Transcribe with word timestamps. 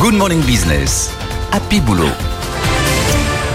Good 0.00 0.14
Morning 0.14 0.40
Business. 0.46 1.14
Happy 1.52 1.78
Boulot. 1.78 2.08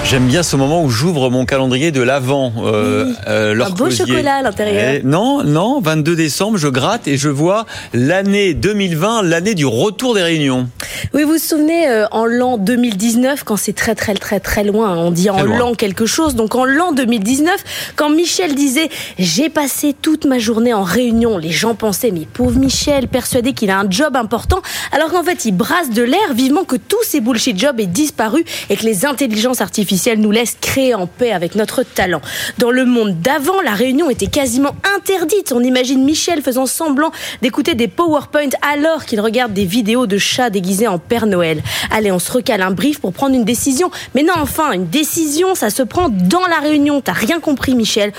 J'aime 0.04 0.28
bien 0.28 0.44
ce 0.44 0.56
moment 0.56 0.84
où 0.84 0.92
j'ouvre 0.92 1.32
mon 1.32 1.44
calendrier 1.44 1.92
de 1.92 2.04
l'avant. 2.04 2.54
Euh, 2.60 3.12
euh, 3.28 3.60
un 3.60 3.72
beau 3.72 3.90
chocolat 3.90 4.36
à 4.36 4.42
l'intérieur. 4.44 5.02
non, 5.04 5.44
non, 5.44 5.82
22 5.82 6.16
décembre, 6.16 6.60
je 6.60 6.68
gratte 6.68 7.08
et 7.08 7.18
je 7.18 7.30
vois 7.30 7.66
l'année 7.94 8.54
2020, 8.54 9.24
l'année 9.24 9.56
du 9.56 9.66
retour 9.66 10.14
des 10.14 10.22
réunions. 10.22 10.70
Oui, 11.14 11.24
vous 11.24 11.34
vous 11.34 11.38
souvenez, 11.38 11.90
euh, 11.90 12.06
en 12.12 12.26
l'an 12.26 12.58
2019, 12.58 13.44
quand 13.44 13.58
c'est 13.58 13.74
très 13.74 13.96
très 13.96 14.14
très 14.14 14.40
très 14.40 14.64
loin, 14.64 14.92
hein, 14.92 14.98
on 14.98 15.12
dit 15.12 15.30
en 15.30 15.44
l'an 15.44 15.74
quelque 15.74 16.06
chose, 16.06 16.36
donc 16.36 16.56
en 16.56 16.66
l'an 16.66 16.92
2019, 16.92 17.94
quand 17.96 18.10
Michel 18.10 18.56
disait 18.56 18.90
«j'ai 19.20 19.50
passé 19.50 19.94
toute 20.00 20.26
ma 20.26 20.40
journée 20.40 20.74
en 20.74 20.84
réunion», 20.84 21.38
les 21.40 21.52
gens 21.52 21.76
pensaient 21.76 22.12
«mais 22.14 22.28
pauvre 22.32 22.58
Michel, 22.60 23.08
persuadé 23.08 23.54
qu'il 23.54 23.70
a 23.70 23.80
un 23.80 23.90
job 23.90 24.16
important», 24.16 24.62
alors 24.92 25.12
qu'en 25.12 25.24
fait 25.24 25.46
il 25.46 25.52
brasse 25.52 25.90
de 25.90 26.04
l'air 26.04 26.34
vivement 26.34 26.64
que 26.64 26.76
tous 26.76 27.04
ces 27.04 27.20
bullshit 27.20 27.60
jobs 27.60 27.80
aient 27.80 27.86
disparu 27.86 28.46
et 28.70 28.78
que 28.78 28.84
les 28.84 29.06
intelligences 29.06 29.62
artificielles 29.62 30.20
nous 30.20 30.32
laisse 30.32 30.58
créer 30.62 30.94
en 30.94 31.08
paix 31.08 31.32
avec 31.32 31.56
notre 31.56 31.84
talent. 31.84 32.22
Dans 32.58 32.72
le 32.72 32.86
monde 32.86 33.20
d'avant, 33.22 33.62
la 33.62 33.74
réunion 33.74 34.10
était 34.10 34.28
quasiment 34.28 34.76
interdite. 34.96 35.52
On 35.52 35.62
imagine 35.62 36.04
Michel 36.04 36.42
faisant 36.42 36.66
semblant 36.66 37.12
d'écouter 37.42 37.76
des 37.76 37.88
PowerPoint 37.88 38.50
alors 38.62 39.06
qu'il 39.06 39.22
regarde 39.22 39.54
des 39.54 39.66
vidéos 39.66 40.08
de 40.08 40.18
chats 40.18 40.50
déguisés 40.50 40.85
en 40.88 41.00
Père 41.00 41.26
Noël. 41.26 41.62
Allez, 41.92 42.12
on 42.12 42.20
se 42.20 42.32
recale 42.32 42.62
un 42.62 42.72
brief 42.72 43.00
pour 43.00 43.14
prendre 43.14 43.36
une 43.36 43.46
décision. 43.46 43.92
Mais 44.14 44.24
non, 44.24 44.34
enfin, 44.38 44.72
une 44.72 44.88
décision, 44.88 45.56
ça 45.56 45.70
se 45.70 45.84
prend 45.84 46.10
dans 46.10 46.46
la 46.48 46.60
réunion. 46.60 47.02
T'as 47.02 47.14
rien 47.14 47.40
compris, 47.40 47.76
Michel. 47.76 48.12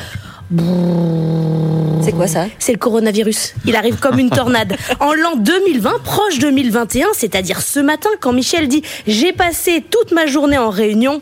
C'est 2.03 2.13
quoi 2.13 2.27
ça? 2.29 2.47
C'est 2.59 2.73
le 2.73 2.79
coronavirus. 2.79 3.55
Il 3.65 3.75
arrive 3.75 3.97
comme 3.99 4.19
une 4.19 4.31
tornade. 4.31 4.77
En 5.01 5.13
l'an 5.13 5.37
2020, 5.37 6.03
proche 6.05 6.39
2021, 6.39 7.09
c'est-à-dire 7.15 7.61
ce 7.61 7.81
matin, 7.81 8.11
quand 8.21 8.33
Michel 8.33 8.69
dit 8.69 8.83
J'ai 9.07 9.33
passé 9.33 9.85
toute 9.89 10.13
ma 10.13 10.27
journée 10.27 10.59
en 10.59 10.71
réunion, 10.71 11.21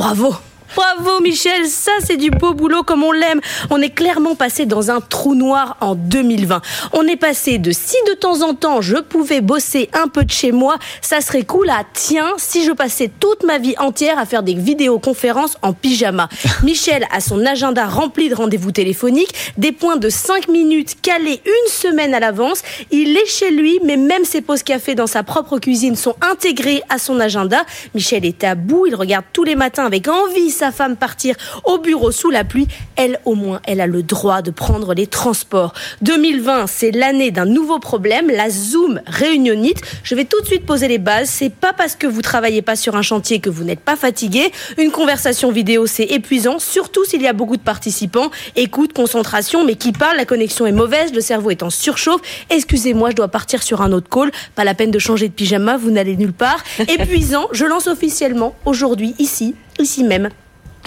Bravo 0.00 0.34
Bravo 0.76 1.20
Michel, 1.20 1.66
ça 1.66 1.90
c'est 2.04 2.16
du 2.16 2.30
beau 2.30 2.54
boulot 2.54 2.84
comme 2.84 3.02
on 3.02 3.10
l'aime. 3.10 3.40
On 3.70 3.82
est 3.82 3.90
clairement 3.90 4.36
passé 4.36 4.66
dans 4.66 4.90
un 4.92 5.00
trou 5.00 5.34
noir 5.34 5.76
en 5.80 5.96
2020. 5.96 6.62
On 6.92 7.06
est 7.08 7.16
passé 7.16 7.58
de 7.58 7.72
si 7.72 7.96
de 8.06 8.14
temps 8.14 8.42
en 8.42 8.54
temps 8.54 8.80
je 8.80 8.96
pouvais 8.96 9.40
bosser 9.40 9.90
un 9.92 10.06
peu 10.06 10.24
de 10.24 10.30
chez 10.30 10.52
moi, 10.52 10.78
ça 11.00 11.20
serait 11.20 11.42
cool 11.42 11.68
à 11.70 11.82
tiens 11.92 12.34
si 12.38 12.64
je 12.64 12.70
passais 12.70 13.10
toute 13.18 13.42
ma 13.42 13.58
vie 13.58 13.74
entière 13.78 14.18
à 14.18 14.26
faire 14.26 14.44
des 14.44 14.54
vidéoconférences 14.54 15.56
en 15.62 15.72
pyjama. 15.72 16.28
Michel 16.62 17.04
a 17.10 17.20
son 17.20 17.44
agenda 17.44 17.86
rempli 17.86 18.28
de 18.28 18.36
rendez-vous 18.36 18.70
téléphoniques, 18.70 19.34
des 19.56 19.72
points 19.72 19.96
de 19.96 20.08
5 20.08 20.46
minutes 20.48 21.00
calés 21.02 21.42
une 21.44 21.70
semaine 21.70 22.14
à 22.14 22.20
l'avance. 22.20 22.62
Il 22.92 23.16
est 23.16 23.26
chez 23.26 23.50
lui, 23.50 23.80
mais 23.84 23.96
même 23.96 24.24
ses 24.24 24.40
pauses 24.40 24.62
café 24.62 24.94
dans 24.94 25.08
sa 25.08 25.24
propre 25.24 25.58
cuisine 25.58 25.96
sont 25.96 26.14
intégrées 26.20 26.82
à 26.88 26.98
son 26.98 27.18
agenda. 27.18 27.64
Michel 27.94 28.24
est 28.24 28.44
à 28.44 28.54
bout, 28.54 28.86
il 28.86 28.94
regarde 28.94 29.24
tous 29.32 29.44
les 29.44 29.56
matins 29.56 29.84
avec 29.84 30.06
envie 30.06 30.50
sa 30.60 30.72
femme 30.72 30.96
partir 30.96 31.36
au 31.64 31.78
bureau 31.78 32.12
sous 32.12 32.28
la 32.28 32.44
pluie, 32.44 32.68
elle 32.96 33.18
au 33.24 33.34
moins, 33.34 33.62
elle 33.64 33.80
a 33.80 33.86
le 33.86 34.02
droit 34.02 34.42
de 34.42 34.50
prendre 34.50 34.92
les 34.92 35.06
transports. 35.06 35.72
2020, 36.02 36.66
c'est 36.66 36.90
l'année 36.90 37.30
d'un 37.30 37.46
nouveau 37.46 37.78
problème, 37.78 38.28
la 38.28 38.50
Zoom 38.50 39.00
réunionnite. 39.06 39.80
Je 40.02 40.14
vais 40.14 40.26
tout 40.26 40.38
de 40.42 40.46
suite 40.46 40.66
poser 40.66 40.86
les 40.86 40.98
bases. 40.98 41.30
C'est 41.30 41.48
pas 41.48 41.72
parce 41.72 41.96
que 41.96 42.06
vous 42.06 42.20
travaillez 42.20 42.60
pas 42.60 42.76
sur 42.76 42.94
un 42.94 43.00
chantier 43.00 43.40
que 43.40 43.48
vous 43.48 43.64
n'êtes 43.64 43.80
pas 43.80 43.96
fatigué. 43.96 44.52
Une 44.76 44.90
conversation 44.90 45.50
vidéo, 45.50 45.86
c'est 45.86 46.04
épuisant, 46.04 46.58
surtout 46.58 47.06
s'il 47.06 47.22
y 47.22 47.26
a 47.26 47.32
beaucoup 47.32 47.56
de 47.56 47.62
participants. 47.62 48.30
Écoute, 48.54 48.92
concentration, 48.92 49.64
mais 49.64 49.76
qui 49.76 49.92
parle, 49.92 50.18
la 50.18 50.26
connexion 50.26 50.66
est 50.66 50.72
mauvaise, 50.72 51.14
le 51.14 51.22
cerveau 51.22 51.48
est 51.48 51.62
en 51.62 51.70
surchauffe. 51.70 52.20
Excusez-moi, 52.50 53.10
je 53.10 53.16
dois 53.16 53.28
partir 53.28 53.62
sur 53.62 53.80
un 53.80 53.92
autre 53.92 54.10
call. 54.10 54.30
Pas 54.56 54.64
la 54.64 54.74
peine 54.74 54.90
de 54.90 54.98
changer 54.98 55.28
de 55.28 55.32
pyjama, 55.32 55.78
vous 55.78 55.90
n'allez 55.90 56.16
nulle 56.16 56.34
part. 56.34 56.62
Épuisant, 56.80 57.48
je 57.52 57.64
lance 57.64 57.86
officiellement 57.86 58.54
aujourd'hui, 58.66 59.14
ici, 59.18 59.54
ici 59.78 60.04
même, 60.04 60.28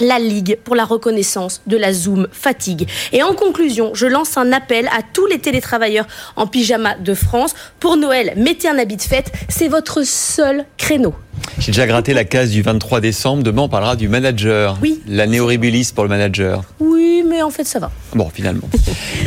la 0.00 0.18
Ligue 0.18 0.58
pour 0.64 0.74
la 0.74 0.84
reconnaissance 0.84 1.62
de 1.66 1.76
la 1.76 1.92
Zoom 1.92 2.28
fatigue. 2.32 2.88
Et 3.12 3.22
en 3.22 3.34
conclusion, 3.34 3.92
je 3.94 4.06
lance 4.06 4.36
un 4.36 4.52
appel 4.52 4.88
à 4.88 5.00
tous 5.12 5.26
les 5.26 5.38
télétravailleurs 5.38 6.06
en 6.36 6.46
pyjama 6.46 6.94
de 6.96 7.14
France. 7.14 7.54
Pour 7.80 7.96
Noël, 7.96 8.34
mettez 8.36 8.68
un 8.68 8.78
habit 8.78 8.96
de 8.96 9.02
fête, 9.02 9.32
c'est 9.48 9.68
votre 9.68 10.04
seul 10.04 10.64
créneau. 10.76 11.14
J'ai 11.58 11.72
déjà 11.72 11.86
gratté 11.86 12.14
la 12.14 12.24
case 12.24 12.50
du 12.50 12.62
23 12.62 13.00
décembre. 13.00 13.42
Demain, 13.42 13.62
on 13.62 13.68
parlera 13.68 13.96
du 13.96 14.08
manager. 14.08 14.78
Oui. 14.82 15.00
L'année 15.06 15.40
horribilis 15.40 15.92
pour 15.94 16.04
le 16.04 16.10
manager. 16.10 16.62
Oui, 16.80 17.24
mais 17.28 17.42
en 17.42 17.50
fait, 17.50 17.64
ça 17.64 17.78
va. 17.78 17.90
Bon, 18.14 18.30
finalement. 18.32 18.68